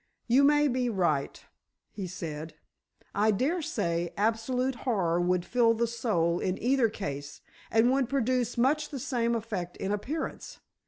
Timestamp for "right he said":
0.89-2.55